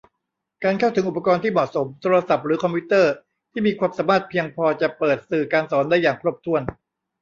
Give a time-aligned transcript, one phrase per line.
[0.63, 3.13] การเข้าถึงอุปกรณ์ที่เหมาะสม โทรศัพท์หรือคอมพิวเตอร์
[3.51, 6.61] ที่มีความสามารถเพียงพอจะเปิดสื่อการสอนได้อย่างครบถ้วน